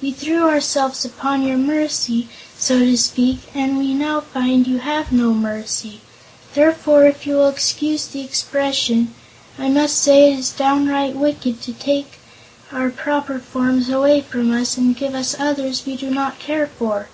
We 0.00 0.12
threw 0.12 0.48
ourselves 0.48 1.04
upon 1.04 1.42
your 1.42 1.58
mercy, 1.58 2.30
so 2.58 2.78
to 2.78 2.96
speak, 2.96 3.40
and 3.54 3.76
we 3.76 3.92
now 3.92 4.22
find 4.22 4.66
you 4.66 4.78
have 4.78 5.12
no 5.12 5.34
mercy. 5.34 6.00
Therefore, 6.54 7.04
if 7.04 7.26
you 7.26 7.34
will 7.34 7.50
excuse 7.50 8.06
the 8.06 8.22
expression, 8.22 9.12
I 9.58 9.68
must 9.68 9.98
say 9.98 10.32
it 10.32 10.38
is 10.38 10.52
downright 10.52 11.16
wicked 11.16 11.60
to 11.64 11.74
take 11.74 12.18
our 12.72 12.88
proper 12.88 13.38
forms 13.38 13.90
away 13.90 14.22
from 14.22 14.52
us 14.52 14.78
and 14.78 14.96
give 14.96 15.14
us 15.14 15.36
others 15.38 15.80
that 15.82 15.86
we 15.90 15.96
do 15.98 16.08
not 16.10 16.38
care 16.38 16.66
for." 16.66 17.10